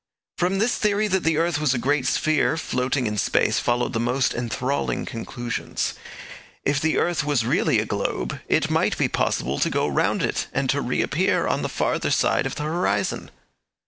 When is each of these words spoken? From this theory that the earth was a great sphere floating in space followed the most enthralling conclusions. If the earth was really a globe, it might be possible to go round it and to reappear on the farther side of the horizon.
From 0.35 0.57
this 0.57 0.79
theory 0.79 1.07
that 1.09 1.21
the 1.23 1.37
earth 1.37 1.59
was 1.61 1.75
a 1.75 1.77
great 1.77 2.07
sphere 2.07 2.57
floating 2.57 3.05
in 3.05 3.19
space 3.19 3.59
followed 3.59 3.93
the 3.93 3.99
most 3.99 4.33
enthralling 4.33 5.05
conclusions. 5.05 5.93
If 6.63 6.81
the 6.81 6.97
earth 6.97 7.23
was 7.23 7.45
really 7.45 7.77
a 7.77 7.85
globe, 7.85 8.39
it 8.47 8.71
might 8.71 8.97
be 8.97 9.07
possible 9.07 9.59
to 9.59 9.69
go 9.69 9.87
round 9.87 10.23
it 10.23 10.47
and 10.53 10.71
to 10.71 10.81
reappear 10.81 11.45
on 11.45 11.61
the 11.61 11.69
farther 11.69 12.09
side 12.09 12.47
of 12.47 12.55
the 12.55 12.63
horizon. 12.63 13.29